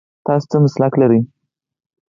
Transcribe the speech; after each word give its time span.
تاسو 0.25 0.45
څه 0.51 0.57
مسلک 0.63 0.93
لرئ؟ 1.01 1.21